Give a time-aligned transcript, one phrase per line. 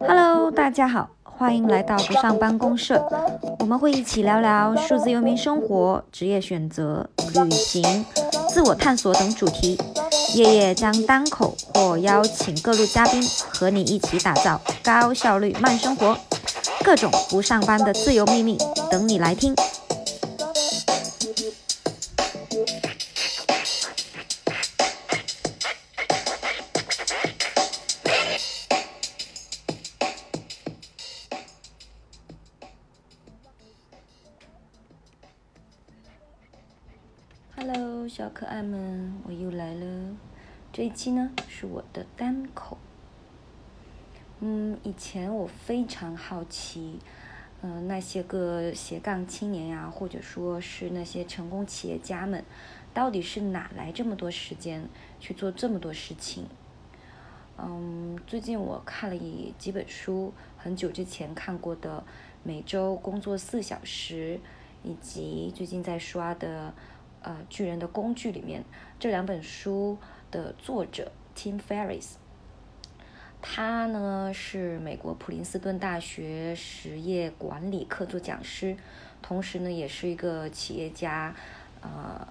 [0.00, 3.02] Hello，大家好，欢迎来到不上班公社。
[3.58, 8.04] 我们会一起聊聊数字游民生活、职业选择、旅行、
[8.50, 9.78] 自我探索等主题。
[10.34, 16.14] 夜夜将单口或邀请各路嘉宾和你一起打造高效率慢生活，
[16.84, 18.58] 各种不上班的自由秘密
[18.90, 19.54] 等你来听。
[38.26, 40.16] 小可爱们，我又来了。
[40.72, 42.76] 这一期呢是我的单口。
[44.40, 46.98] 嗯，以前我非常好奇，
[47.62, 52.44] 嗯，那些个斜杠青年呀，或者说是那些成功企业家们，
[52.92, 54.88] 到底是哪来这么多时间
[55.20, 56.46] 去做这么多事情？
[57.56, 61.98] 嗯，最近我看了一几本书，很久之前看过的
[62.42, 64.40] 《每周工作四小时》，
[64.90, 66.74] 以及最近在刷的。
[67.22, 68.64] 呃，巨人的工具里面
[69.00, 69.98] 这两本书
[70.30, 72.12] 的作者 Tim Ferriss，
[73.42, 78.76] 他呢是美国普林斯顿大学实业管理客座讲师，
[79.22, 81.34] 同时呢也是一个企业家，
[81.80, 82.28] 呃，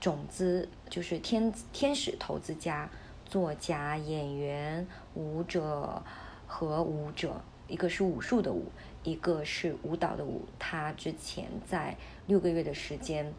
[0.00, 2.88] 种子就是天天使投资家、
[3.26, 6.02] 作家、演员、舞者
[6.46, 8.72] 和舞者，一个是武术的武，
[9.02, 10.46] 一个是舞蹈的舞。
[10.58, 11.94] 他之前在
[12.26, 13.30] 六个月的时间。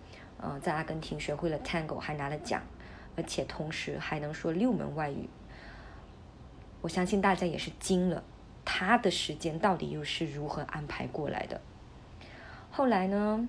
[0.41, 2.61] 呃，在阿根廷学会了 Tango，还拿了奖，
[3.15, 5.29] 而且同时还能说六门外语。
[6.81, 8.23] 我相信大家也是惊了，
[8.65, 11.61] 他的时间到底又是如何安排过来的？
[12.71, 13.47] 后来呢，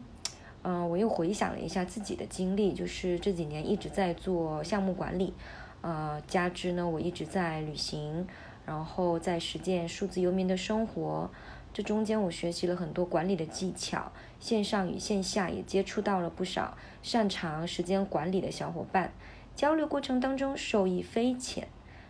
[0.62, 5.32] 嗯，我又回想了一下自己的经历，就是这几年一直在做项目管理，
[5.80, 8.26] 呃，加之呢，我一直在旅行，
[8.66, 11.30] 然后在实践数字游民的生活。
[11.74, 19.10] 这中间我学习了很多管理的技巧，线上与线下也接触到了不少擅长时间管理的小伙伴，
[19.56, 21.66] 交流过程当中受益匪浅，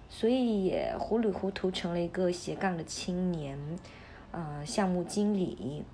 [0.09, 3.57] 所以也糊里糊涂成了一个斜杠的青年，
[4.33, 5.85] 呃，项目经理，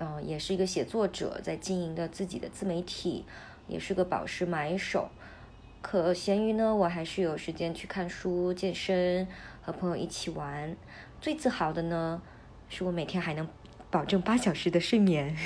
[0.00, 3.24] 嗯，也是一个写作者，在经营的自己的自媒体，
[3.68, 5.08] 也是个宝石买手，
[5.80, 9.28] 可闲鱼呢，我还是有时间去看书、健身，
[9.68, 10.74] 和朋友一起玩，
[11.20, 12.22] 最自豪的呢。
[12.70, 13.46] 是我每天还能
[13.90, 15.36] 保证八小时的睡眠，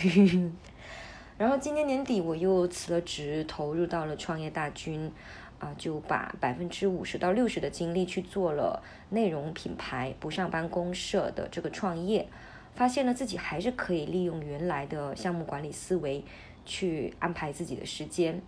[1.38, 5.10] 然后今年年底我又辞了职，投入到了创业大军，
[5.59, 12.28] 啊，就把百分之五十到六十的精力去做了内容品牌不上班公社的这个创业，
[12.75, 16.25] 发现了自己还是可以利用原来的项目管理思维
[16.65, 18.41] 去安排自己的时间，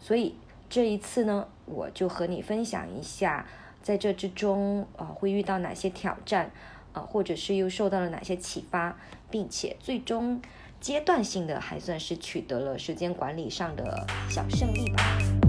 [0.00, 0.34] 所以
[0.68, 3.46] 这一次呢，我就和你分享一下，
[3.82, 6.50] 在这之中啊会遇到哪些挑战。
[6.94, 8.96] 啊，或者是又受到了哪些启发，
[9.30, 10.40] 并且最终
[10.80, 15.47] 阶段性的还算是取得了时间管理上的小胜利吧。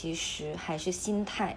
[0.00, 1.56] 其实还是心态。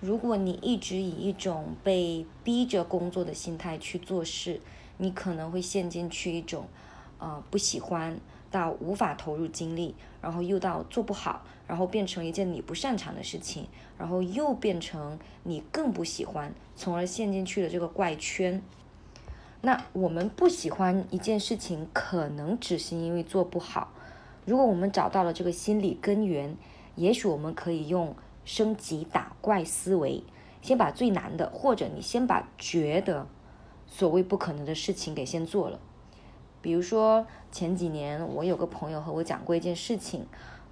[0.00, 4.62] 如果你一直以一种被逼着工作的心态去做事，
[4.96, 6.64] 你可能会陷进去一种，
[7.18, 8.18] 呃，不喜欢
[8.50, 13.66] 到无法投入精力，然后又到做不好，然后变成一件你不擅长的事情，
[13.98, 18.62] 然后又变成你更不喜欢，从而陷进去了这个怪圈。
[19.60, 23.92] 那我们不喜欢一件事情，可能只是因为做不好。
[24.46, 26.56] 如果我们找到了这个心理根源，
[26.94, 28.14] 也许我们可以用
[28.44, 30.24] 升级打怪思维，
[30.60, 33.26] 先把最难的，或者你先把觉得
[33.86, 35.78] 所谓不可能的事情给先做了。
[36.60, 40.26] 比如说前几年，我有个朋友和我讲过一件事情，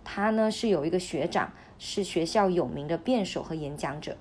[0.04, 4.16] 他呢是有一个学长，是学校有名的辩手和演讲者。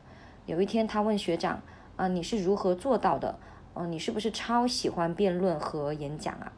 [0.45, 1.61] 有一天他问学长
[1.95, 3.37] ：“啊，你是如何做到的？
[3.75, 6.51] 嗯，你是不是超喜欢辩论和演讲啊？”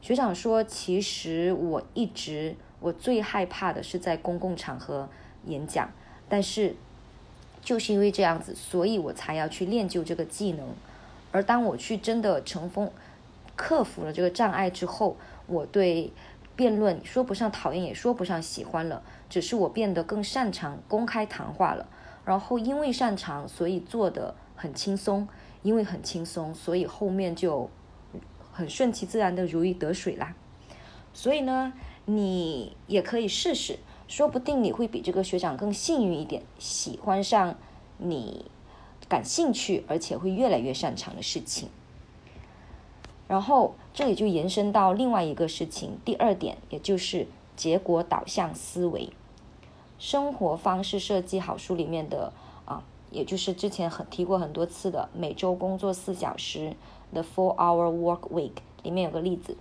[0.00, 5.08] 学长说：“其实我一直。”我最害怕的是在公共场合
[5.46, 5.90] 演讲，
[6.28, 6.76] 但是
[7.62, 10.68] 就是因为这样子，所以我才要去练就这个技能。
[11.32, 12.90] 而当我去真的乘风
[13.56, 16.12] 克服了这个障碍之后，我对
[16.54, 21.88] 辩论说不上讨厌，也说不上喜欢了，只是我变得更擅长公开谈话了。
[22.24, 25.26] 然后因为擅长，所以做的很轻松；
[25.62, 27.70] 因为很轻松，所以后面就
[28.52, 30.34] 很顺其自然的如鱼得水啦。
[31.14, 31.72] 所以呢。
[32.06, 37.56] 你也可以试试，说不定你会比这个学长更幸运一点，喜欢上
[37.98, 38.46] 你
[39.08, 41.68] 感兴趣而且会越来越擅长的事情。
[43.28, 47.26] 然后这里就延伸到另外一个事情，第二点，也就是
[47.56, 49.10] 结果导向思维。
[49.98, 52.32] 生活方式设计好书里面的
[52.66, 56.76] 啊，也就是之前很提过很多次的每周工作四小时
[57.12, 58.52] The Four Hour Work Week
[58.84, 59.56] 里面有个例子，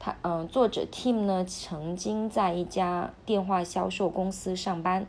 [0.00, 5.06] 他嗯，作者 Tim 呢曾经在一家电话销售公司上班，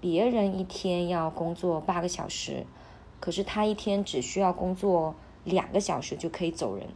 [0.00, 2.66] 别人一天要工作八个小时，
[3.20, 5.14] 可是他一天只需要工作
[5.44, 6.88] 两个小时就可以走人。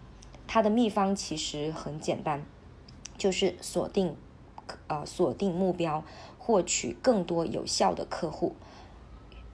[0.47, 2.45] 他的秘方其实很简单，
[3.17, 4.17] 就是锁定
[4.89, 6.05] 呃锁定目标。
[6.43, 8.57] 获取更多有效的客户，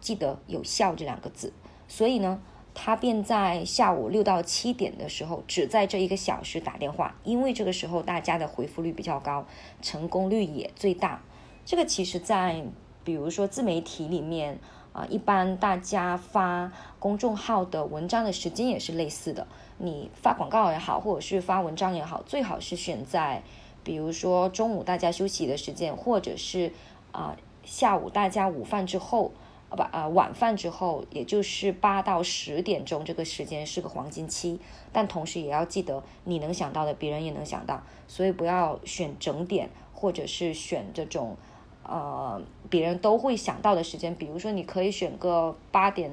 [0.01, 1.53] 记得“有效”这两个字。
[1.89, 2.41] 所以呢，
[2.79, 9.47] 他便在下午六到七点的时候，只在这一个小时打电话，因为这个时候大家的回复率比较高，
[9.81, 11.23] 成功率也最大。
[11.65, 12.63] 这个其实，在
[13.03, 14.59] 比如说自媒体里面
[14.93, 19.47] 啊，一般大家发公众号的文章的时间也是类似的。
[19.79, 23.43] 你发广告也好，或者是发文章也好，最好是选在。
[23.83, 26.73] 比如说中午大家休息的时间，或者是
[27.13, 29.33] 啊下午大家午饭之后，
[29.69, 34.59] 啊不啊晚饭之后，也就是八到十点钟这个时间是个黄金期。
[34.93, 41.37] 但同时也要记得，你能想到的别人也能想到，所以不要选整点，或者是选这种
[41.83, 42.41] 呃
[42.71, 44.15] 别人都会想到的时间。
[44.15, 46.11] 比如说你可以选个八点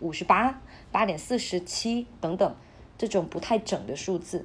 [0.00, 0.60] 五十八、
[0.92, 2.54] 八点四十七等等
[2.98, 4.44] 这种不太整的数字。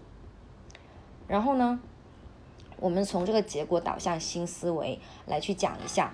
[1.27, 1.79] 然后呢？
[2.77, 4.97] 我们从这个结果导向新思维
[5.27, 6.11] 来去讲一下，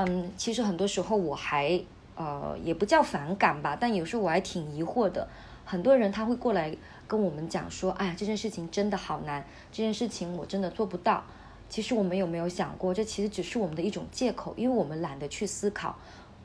[0.00, 1.80] 嗯，其实很多时候我还
[2.14, 5.26] 呃也不叫反感吧，但有时候我还挺疑惑的。
[5.64, 6.72] 很多人他会过来
[7.08, 11.24] 跟我们讲说，哎呀，这件事情真的好难，这件事情我真的做不到。
[11.68, 15.96] 其实我们有没有想过，这其实只是我们的一种借口，因为我们懒得去思考。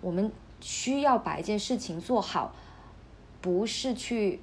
[0.02, 2.56] 我们需要把一件事情做好，
[3.40, 4.40] 不是去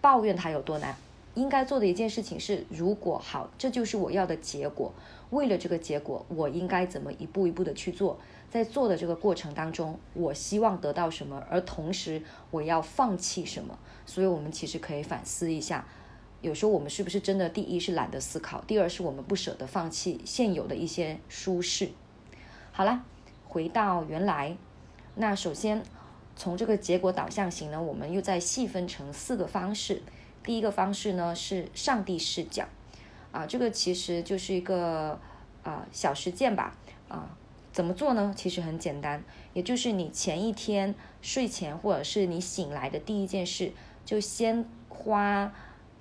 [0.00, 0.96] 抱怨它有多难。
[1.34, 4.92] 应该做的一件事情是，如果好，这就是我要的结果。
[5.30, 8.18] 为了这个结果，我应该怎么一步一步的去做？
[8.50, 12.20] 在做的这个过程当中，我希望得到什么，而同时
[12.50, 13.78] 我要放弃什么？
[14.04, 15.86] 所以，我们其实可以反思一下，
[16.40, 21.90] 有时候我们是不是真的，第一是懒得思考，第二是我们不舍得放弃现有的一些舒适。
[22.72, 23.04] 好了，
[23.46, 24.56] 回到原来，
[25.14, 25.82] 那首先
[26.34, 30.02] 从这个结果导向型呢，我们又再细分成四个方式。
[30.42, 32.64] 第一个方式呢是上帝视角，
[33.30, 35.20] 啊，这个其实就是一个
[35.62, 36.74] 啊小实践吧，
[37.08, 37.36] 啊，
[37.72, 38.32] 怎么做呢？
[38.36, 39.22] 其实很简单，
[39.52, 43.72] 也就是你前一天睡前或者是你醒来的第一件事，
[44.04, 45.52] 就先花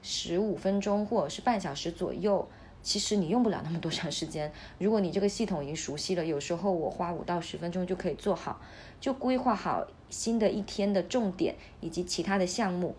[0.01, 2.47] 十五分钟或者是半小时左右，
[2.81, 4.51] 其实你用不了那么多长时间。
[4.77, 8.59] 如果你这个系统已经熟悉了，有时候我花五到十分钟就可以做好，
[8.99, 12.95] 就规划好新的一天的重点以及其他的项目。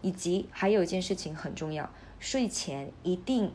[0.00, 3.52] 以及还有一件事情很重要，睡前一定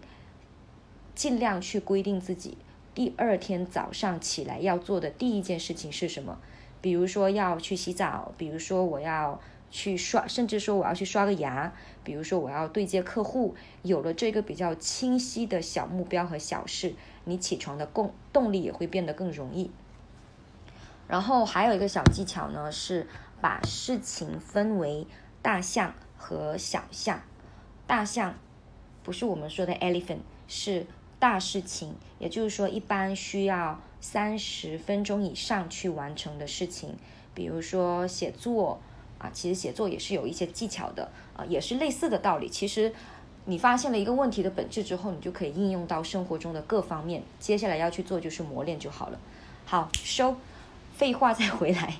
[1.16, 2.58] 尽量去规定自己
[2.94, 6.40] 第二天早上起来要做的第一件事情是什么。
[6.82, 9.40] 比如说要去洗澡，比如说我要
[9.72, 11.74] 去刷，甚至说我要去刷个牙，
[12.04, 13.56] 比如说我要对接客户。
[13.82, 16.94] 有了这个比较清晰的小目标和小事，
[17.26, 19.72] 你起床的动动力也会变得更容易。
[21.08, 23.08] 然后还有一个小技巧呢，是
[23.42, 25.08] 把事情分为
[25.42, 25.94] 大项。
[26.16, 27.22] 和小项，
[27.86, 28.36] 大项
[29.04, 30.88] 不是我们说的 elephant，是
[31.24, 36.96] 大事情，也就是说一般需要三十分钟以上去完成的事情，
[37.34, 38.78] 比如说写作
[39.20, 42.50] 啊，其实写作也是有一些技巧的啊，也是类似的道理。
[42.50, 42.94] 其实
[43.46, 47.24] 你发现了一个问题的本质之后，你就可以应用到生活中的各方面。
[47.40, 49.18] 接下来要去做就是磨练就好了。
[49.66, 50.36] 好，收，
[50.94, 51.96] 废话再回来。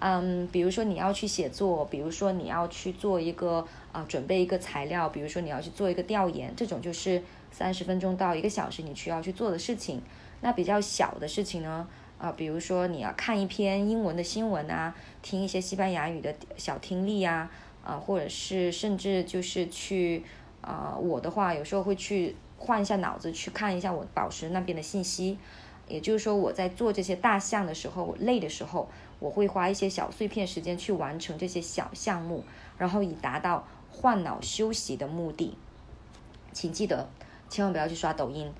[0.00, 10.00] 嗯，比如说你要去写作，比如说你要去做一个啊，准备一个材料，比如说你要去做一个调研，这种就是三十分钟到一个小时你需要去做的事情。
[10.40, 11.86] 那比较小的事情呢，
[12.18, 17.50] 啊，比如说你要看一篇英文的新闻啊，听一些西班牙语的小听力呀，
[17.84, 20.24] 啊，或者是甚至就是去
[20.62, 25.36] 啊，我的话有时候会去换一下脑子，去看一下我宝石那边的信息。
[25.88, 28.88] 也就是说，我在做这些大项的时候，我累的时候，
[29.20, 32.42] 我会花一些小碎片时间去完成这些小项目，
[32.76, 35.56] 然后以达到换脑休息的目的。
[36.52, 37.08] 请记得，
[37.48, 38.52] 千万不要去刷抖音。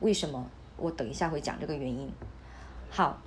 [0.00, 0.48] 为什么？
[0.76, 2.10] 我等一下会讲这个原因。
[2.90, 3.20] 好，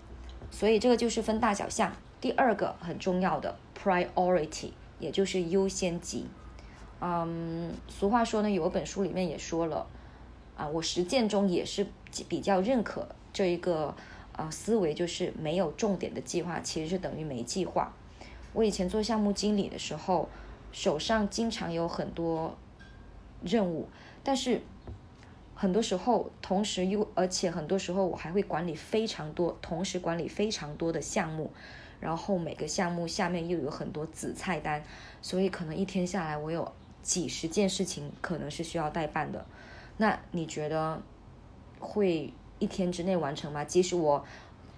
[0.50, 1.92] 所以这个就是分大小项。
[2.20, 6.26] 第二个很重要的 priority，也就是优先级。
[7.00, 9.86] 嗯，俗话说呢，有一本书里面也说了。
[10.56, 11.86] 啊，我实践中也是
[12.28, 13.96] 比较认可这一个
[14.38, 17.92] 啊思维，就是没有重点的计划其实是等于没计划。
[18.54, 20.30] 我以前做项目经理的时候，
[20.72, 22.58] 手上经常有很多
[23.44, 23.90] 任务，
[24.24, 24.62] 但是
[25.54, 31.52] 很多时候同时又而且很多时候我还会管理非常多，同时管理非常多的项目，
[32.00, 34.84] 然后每个项目下面又有很多子菜单，
[35.22, 39.46] 所以可能一天下来我有几十件事情可能是需要代办的。
[39.98, 41.02] 那你觉得
[41.80, 43.64] 会一天之内完成吗？
[43.64, 44.24] 即使我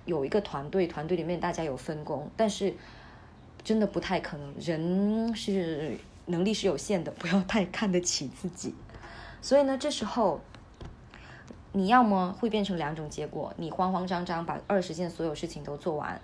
[0.06, 2.74] 有一个团队，团队里面大家有分工，但是
[3.64, 4.54] 真的不太可能。
[4.60, 8.74] 人是能力是有限的，不要太看得起自己。
[9.42, 10.42] 所以呢，这时候
[11.72, 16.20] 你要么会变成两种结果：你慌慌张张把二十件所有事情都做完，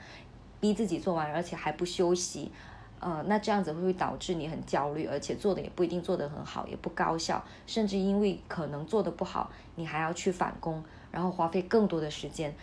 [0.60, 2.52] 逼自己做完，而且还不休息。
[3.00, 10.84] 呃，那这样子会不会导致你很焦虑，而且做的也不一定做得很好，也不高效，甚至因为可能做的不好，你还要去返工，
[11.16, 12.54] 然后花费更多的时间，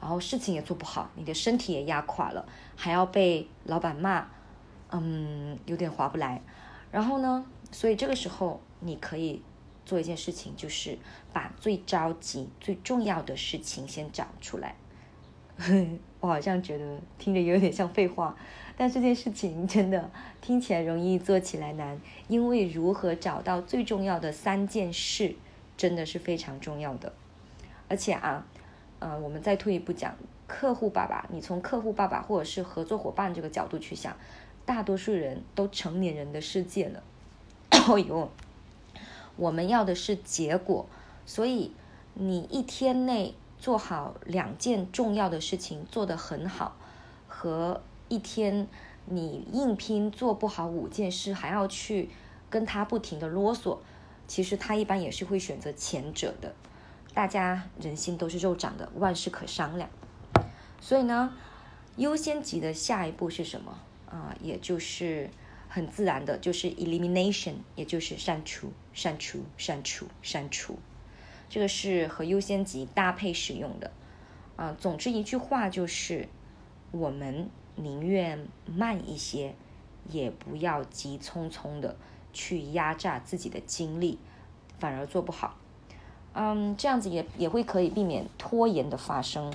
[0.00, 4.26] 然后事情也做不好，你的身体也压垮了，还要被老板骂，
[4.90, 6.42] 嗯，有点划不来。
[6.90, 9.40] 然后呢，所以这个时候你可以
[9.86, 10.98] 做一件事情，就是
[11.32, 14.74] 把最着急、最重要的事情先找出来。
[16.18, 18.36] 我好像觉得听着有点像废话。
[18.76, 25.36] 但这件事情真的听起来容易，做起来难，因为如何找到最重要的三件事，
[25.76, 27.12] 真的是非常重要的。
[27.90, 28.46] 而且啊，
[29.00, 30.14] 呃，我们再退一步讲，
[30.46, 34.16] 客户爸爸，你从客户爸爸或者是合作伙伴这个角度去想，
[34.64, 37.02] 大多数人都成年人的世界了。
[37.88, 38.30] 哦 呦，
[39.36, 40.86] 我们要的是结果，
[41.26, 41.72] 所以
[42.14, 46.76] 你一天内做好两件重要的事情，做得很好，
[47.28, 47.82] 和。
[48.12, 48.66] 一天
[49.04, 52.10] 你硬拼做不好五件事，还要去
[52.50, 53.78] 跟他不停的啰嗦，
[54.26, 56.52] 其实他一般也是会选择前者的。
[57.14, 59.88] 大家人心都是肉长的，万事可商量。
[60.80, 61.32] 所以呢，
[61.96, 64.34] 优先级的下一步是什么啊？
[64.40, 65.30] 也就是
[65.68, 70.78] 很自然的，就是 elimination，也就是删除、删除、删除、删除。
[71.48, 73.90] 这个是和优先级搭配使用的
[74.56, 74.76] 啊。
[74.78, 76.28] 总之一句话就是
[76.90, 77.48] 我们。
[77.76, 79.54] 宁愿慢一些，
[80.10, 81.96] 也不要急匆匆的
[82.30, 84.18] 去压榨自己的精力，
[84.78, 85.56] 反而做不好。
[86.34, 89.52] 嗯，这样子也也会可以避免拖延的发生。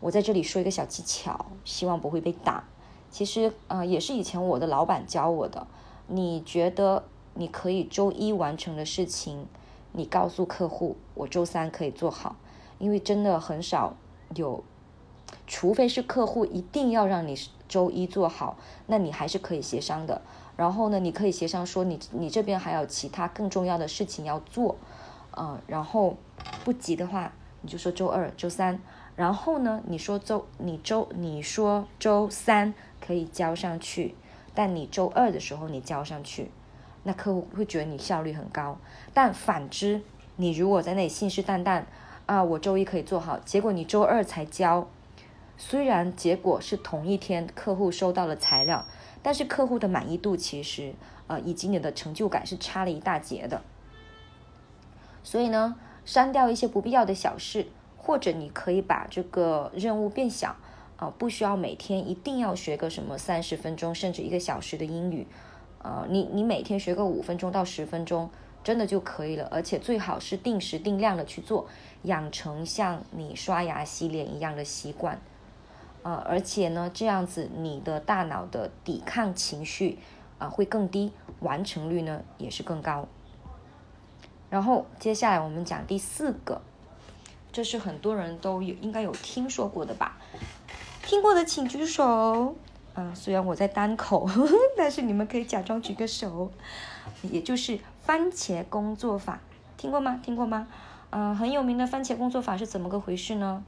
[0.00, 2.64] 我在这里说一个小技巧，希望不会被打。
[3.10, 5.66] 其实啊，也是以前我的老板教我的。
[6.08, 7.04] 你觉得
[7.34, 9.46] 你可以周一完成的事情，
[9.92, 12.36] 你告诉客户，我周三可以做好，
[12.78, 13.94] 因为真的很少
[14.34, 14.62] 有。
[15.46, 18.56] 除非是客户一定要让你周一做好，
[18.86, 20.20] 那你还是可以协商的。
[20.56, 24.76] 然后呢，你可以协商说你你这边还有其他更重要的事情要做，
[25.36, 26.16] 嗯，然后
[26.64, 28.80] 不急的话，你就说周二、周三。
[29.14, 32.72] 然后呢，你说周你周你说周三
[33.06, 34.14] 可以交上去，
[34.54, 36.50] 但你周二的时候你交上去，
[37.02, 38.78] 那客户会觉得你效率很高。
[39.12, 40.00] 但反之，
[40.36, 41.84] 你如果在那里信誓旦旦
[42.24, 44.88] 啊，我周一可以做好，结果你周二才交。
[45.58, 48.84] 虽然结果是同一天客户收到了材料，
[49.22, 50.94] 但是客户的满意度其实，
[51.26, 53.62] 呃，以及你的成就感是差了一大截的。
[55.22, 60.56] 所以呢，删掉一些不必要的小事，或者你可以把这个任务变小，
[60.96, 65.26] 啊，不需要每天一定要学个什么三十分钟甚至一个小时的英语，
[65.82, 68.30] 呃，你你每天学个五分钟到十分钟，
[68.64, 69.48] 真的就可以了。
[69.50, 71.66] 而且最好是定时定量的去做，
[72.02, 75.20] 养成像你刷牙洗脸一样的习惯。
[76.02, 79.98] 啊，而且呢，这样子你的大脑的抵抗情绪
[80.38, 83.06] 啊会更低，完成率呢也是更高。
[84.52, 86.60] 然后接下来我们讲第四个，
[87.50, 90.18] 这是很多人都有应该有听说过的吧？
[91.02, 92.54] 听过的请举手。
[92.94, 94.28] 嗯，虽然我在单口，
[94.76, 96.52] 但是你们可以假装举个手。
[97.22, 99.40] 也就是番茄工作法，
[99.78, 100.20] 听过吗？
[100.22, 100.68] 听过吗？
[101.08, 103.64] 嗯，很有名的番茄工作法是怎么个回事呢？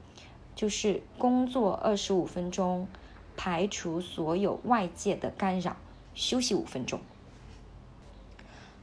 [0.55, 2.87] 就是工作二十五分钟，
[3.35, 5.75] 排除所有外界的干扰，
[6.13, 6.99] 休息五分钟。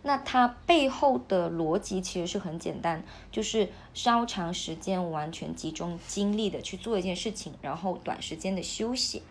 [0.02, 9.22] 那它背后的逻辑其实是很简单，就是稍长时间完全集中精力的去做一件事情，然后短时间的休息。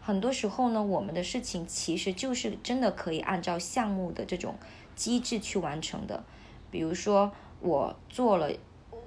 [0.00, 4.54] 很多时候呢，我们的事情其实就是真的可以按照项目的这种
[4.96, 6.24] 机制去完成的。
[6.70, 8.50] 比如说，我做了，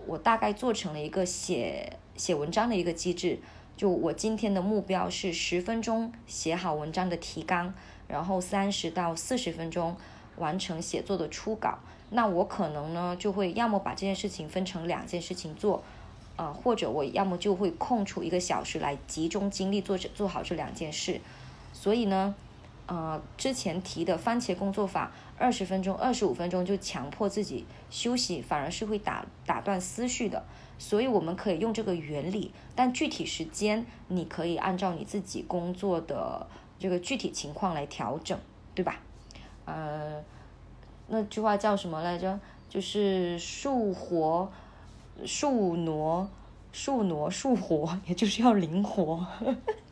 [0.05, 1.97] 我大概做成了一个写。
[2.17, 3.39] 写文章的一个机制，
[3.75, 7.73] 就我今天的目标是十分钟写好文章的提纲，
[8.07, 9.95] 然后三十到四十分钟
[10.37, 15.83] 完成写作的初稿，那我可能呢就会要么把这件事情分成两件事情做，
[16.35, 21.21] 呃，或者我要么就会空出一个小时来集中精力做这做好这两件事。
[21.73, 22.35] 所以呢，
[22.87, 30.43] 呃，之前提的番茄工作法，二十分钟、二十五分钟就强迫自己休息，反而是会打打断思绪的。
[30.77, 36.47] 所以我们可以用这个原理，但具体时间你可以按照你自己工作的
[36.79, 38.35] 这个具体情况来调整，
[38.73, 38.99] 对吧？
[39.71, 40.21] 呃，
[41.07, 42.37] 那句话叫什么来着？
[42.67, 44.51] 就是树活、
[45.25, 46.29] 树挪、
[46.73, 49.25] 树挪、树活，也就是要灵活。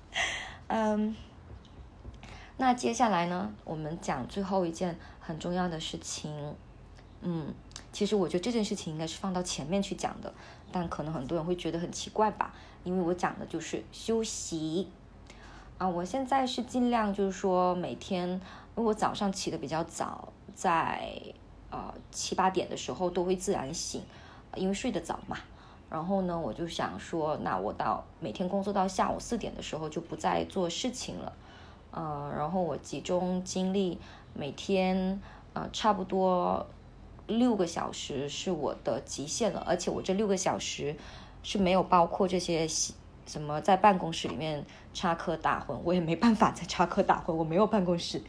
[0.68, 1.16] 嗯，
[2.58, 6.56] 那接下来呢，我们讲最后一件很重要的事情。
[7.22, 7.54] 嗯，
[7.94, 10.34] 其实我觉得这件事情应该是放到前面去讲的。
[10.72, 14.88] 但可能很多人会觉得很奇怪吧，因为我讲的就是休息
[15.80, 15.90] 啊。
[15.90, 18.40] 我现在是尽量就是说每天，
[18.80, 21.12] 因为我早上起的比较早，在
[21.70, 24.02] 呃七八点的时候都会自然醒，
[24.56, 25.38] 因为睡得早嘛。
[25.90, 31.34] 然后呢，我就想说，那我到每天工作到下午四点的时候就不再做事情了，
[31.92, 34.00] 呃，然后我集中精力
[34.34, 35.22] 每天
[35.52, 36.66] 呃差不多。
[37.28, 40.96] 六个小时是我的极限了，而且我这六个小时
[41.44, 42.68] 是没有包括这些
[43.28, 48.24] 什么在办公室里面插科打诨，我也没办法再插科打诨，我没有办公室，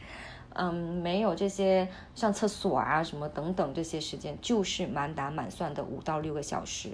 [0.53, 6.89] 嗯，没有这些上厕所啊什么等等这些时间，就是满打满算的五到六个小时。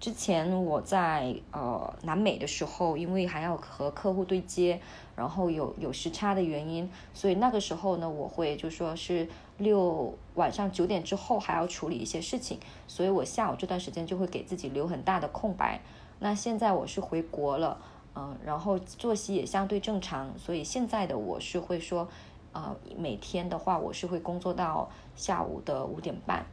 [0.00, 4.78] 之前我在呃南美的时候，因为还要和客户对接，
[5.16, 9.28] 然后有有时差的原因，所以那个时候呢，我会就说是。
[9.58, 15.80] 六晚上九点之后还要处理一些事情，所以我下午这段时间就会给自己留很大的空白。
[16.18, 17.78] 那现在我是回国了，
[18.16, 22.08] 嗯，然后作息也相对正常，所以现在的我是会说，
[22.54, 26.46] 呃，每天的话我是会工作到下午的五点半，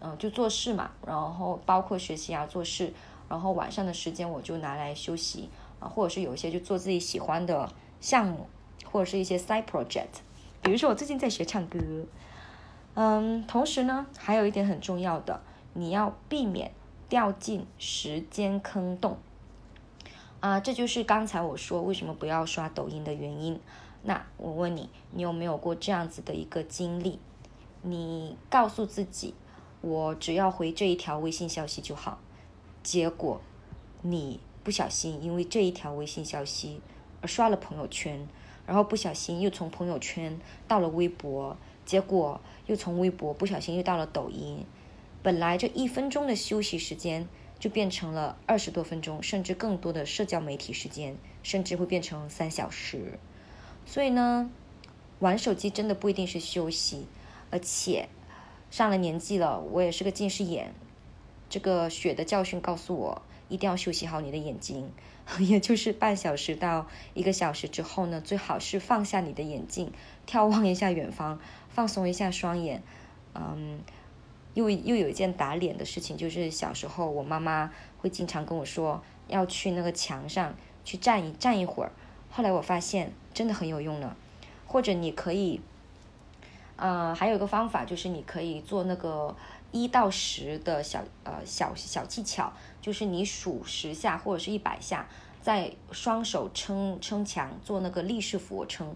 [0.00, 2.92] 嗯，就做事嘛，然后包括学习啊做事，
[3.28, 8.46] 然后晚上的时间我就拿来休息啊，或者是有一些就做自己喜欢的项目，
[8.90, 10.20] 或者是一些 side project，
[10.62, 11.78] 比如说我最近在学唱歌。
[12.98, 15.42] 嗯，同时呢，还有一点很重要的，
[15.74, 16.72] 你要避免
[17.10, 19.18] 掉进时间坑洞
[20.40, 20.58] 啊！
[20.60, 23.60] 这就是刚才我说为什么不要刷抖音的原因。
[24.06, 27.18] 那我问你，你有没有过这样子的一个经历？
[27.82, 29.34] 你告诉自己，
[29.80, 32.20] 我只要回这一条微信消息就好，
[32.84, 33.40] 结果
[34.02, 36.80] 你不小心因为这一条微信消息
[37.20, 38.28] 而刷了朋友圈，
[38.64, 40.38] 然后不小心又从朋友圈
[40.68, 41.56] 到了微博。
[41.84, 44.64] 结果又从微博不小心又到了抖音，
[45.20, 53.18] 本来这一分钟的休息时间就变成了二十多分钟，甚至更多的社交媒体时间，甚至会变成三小时。
[53.86, 54.50] 所以呢，
[55.20, 57.06] 玩手机真的不一定是休息，
[57.50, 58.08] 而且
[58.70, 60.74] 上了年纪了，我也是个近视眼，
[61.48, 64.90] 这个血的教训告诉我，一定要休息好你的眼睛。
[65.40, 69.92] 也就是半小时到一个小时之后呢，最好是放下你的眼镜，
[70.24, 72.82] 眺望一下远方，放松一下双眼。
[73.34, 73.80] 嗯，
[74.54, 81.90] 又又有一件打脸的事情，就是小时候我妈妈会经常跟我说，要去那个墙上去站一站一会儿。
[82.36, 84.14] 后来我发现真的很有用呢。
[84.66, 85.58] 或者你可以，
[86.76, 89.34] 呃，还有一个方法就是你可以做那个
[89.72, 92.52] 一到十的小呃小小技巧。
[92.82, 95.08] 就是你数十下或者是一百下，
[95.40, 98.94] 在双手撑撑墙做那个立式俯卧撑，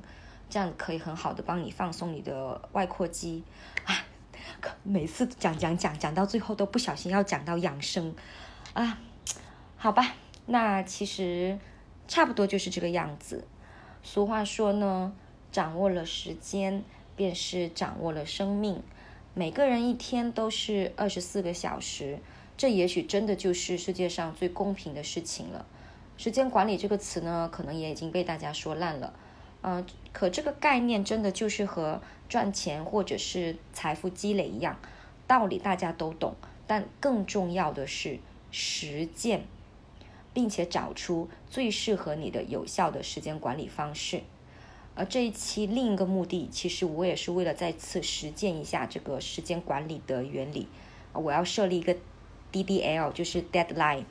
[0.50, 3.42] 这样可以很好的帮你放松你的外扩肌。
[3.86, 4.04] 啊，
[4.82, 8.14] 每次讲讲讲讲到最后都不小心要讲到养生
[8.74, 8.98] 啊，
[9.76, 10.14] 好吧，
[10.46, 11.58] 那其实
[12.10, 13.44] 差不多就是这个样子。
[14.02, 15.12] 俗话说呢，
[15.52, 16.82] 掌握了时间，
[17.14, 18.82] 便是掌握了生命。
[19.32, 22.18] 每个人一天都是二十四个小时。
[22.56, 25.64] 这也许真的就是世界上最公平的事情了。
[26.16, 29.14] 时间管理这个词呢，可能也已经被大家说烂了。
[29.62, 34.76] 嗯，可这个概念真的就是和赚钱或者是财富积累一样，
[35.28, 36.34] 道理大家都懂，
[36.66, 38.18] 但更重要的是
[38.50, 39.44] 实践，
[40.32, 44.22] 并且找出最适合你的有效的时间管理方式。
[44.94, 50.68] 而这一期另一个目的，其实我也是为了再次实践一下这个时间管理的原理。
[51.12, 51.96] 我要设立一个。
[52.52, 54.02] DDL 就是 deadline，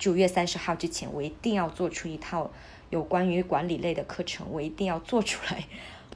[0.00, 2.50] 九月三十号之前，我一定要做出一套
[2.90, 5.64] 有关于管理类的课程，我一定要做出来，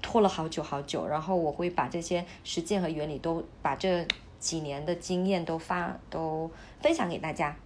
[0.03, 1.07] 拖了好久好久。
[1.07, 4.05] 然后我会把这些实践和原理都把这
[4.41, 6.51] 几年的经验都发都
[6.83, 7.57] 分享给大家，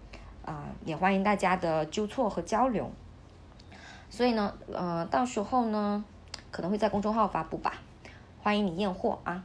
[0.44, 2.90] 啊，也欢迎大家的纠错和交流。
[4.10, 6.04] 所以呢，呃，到时候呢，
[6.50, 7.74] 可能会在公众号发布吧，
[8.42, 9.42] 欢迎你验货啊。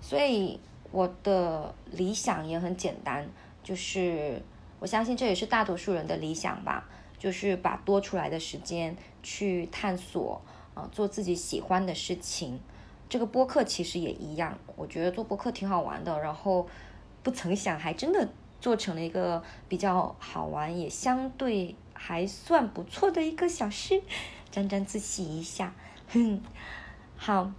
[0.00, 0.60] 所以。
[0.90, 3.26] 我的理想也很简单，
[3.64, 4.42] 就是
[4.78, 6.84] 我相信这也是大多数人的理想吧，
[7.18, 10.38] 就是把多出来的时间去探索
[10.74, 12.60] 啊，做自己喜欢的事情。
[13.08, 16.68] 这个播客其实也一样，我觉得做播客挺好玩的，然后
[17.22, 18.28] 不曾想还真的
[18.62, 24.00] 做成了一个比较好玩，也相对还算不错的一个小事，
[24.52, 25.74] 沾沾自喜一下。
[26.10, 26.40] 哼，
[27.16, 27.50] 好，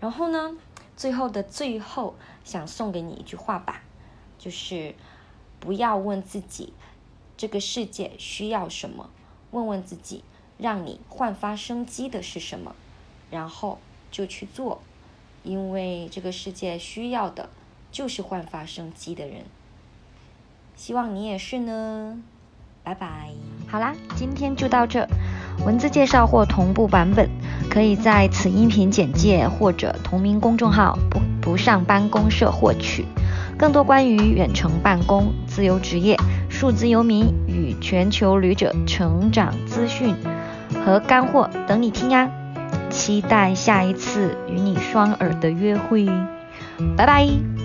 [0.00, 0.56] 然后呢？
[0.96, 3.82] 最后的最后，想送给你一句话吧，
[4.36, 4.96] 就是
[5.60, 6.72] 不要问自己
[7.36, 9.08] 这个世界需要什么，
[9.52, 10.24] 问问自己
[10.58, 12.74] 让你焕发生机的是什么，
[13.30, 13.78] 然后
[14.10, 14.82] 就去做，
[15.44, 17.48] 因为这个世界需要的
[17.92, 19.44] 就是焕发生机的人。
[20.78, 22.16] 希望你也是呢，
[22.84, 23.30] 拜拜。
[23.66, 25.08] 好啦，今天就到这，
[25.66, 27.28] 文字介绍或同步版本。
[27.68, 33.04] 可以在此音频简介或者同名公众号“不不上班公社”获取
[33.58, 36.16] 更多关于远程办公、自由职业、
[36.48, 40.14] 数字游民与全球旅者成长资讯
[40.86, 42.30] 和干货等你听呀！
[42.88, 46.06] 期待下一次与你双耳的约会，
[46.96, 47.57] 拜拜。